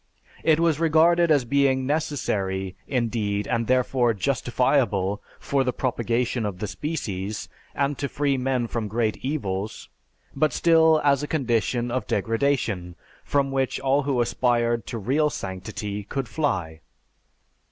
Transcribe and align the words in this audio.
It 0.43 0.59
was 0.59 0.79
regarded 0.79 1.29
as 1.29 1.45
being 1.45 1.85
necessary, 1.85 2.75
indeed, 2.87 3.47
and 3.47 3.67
therefore 3.67 4.15
justifiable, 4.15 5.21
for 5.39 5.63
the 5.63 5.71
propagation 5.71 6.43
of 6.43 6.57
the 6.57 6.65
species, 6.65 7.47
and 7.75 7.99
to 7.99 8.09
free 8.09 8.35
men 8.35 8.65
from 8.65 8.87
great 8.87 9.17
evils; 9.17 9.89
but 10.35 10.53
still 10.53 10.99
as 11.03 11.21
a 11.21 11.27
condition 11.27 11.91
of 11.91 12.07
degradation 12.07 12.95
from 13.23 13.51
which 13.51 13.79
all 13.79 14.01
who 14.01 14.19
aspired 14.21 14.87
to 14.87 14.97
real 14.97 15.29
sanctity 15.29 16.03
could 16.03 16.27
fly. 16.27 16.81